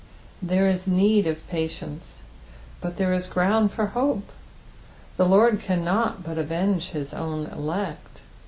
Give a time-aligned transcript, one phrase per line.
[0.41, 2.23] There is need of patience,
[2.81, 4.29] but there is ground for hope.
[5.15, 8.21] The Lord cannot but avenge his own elect.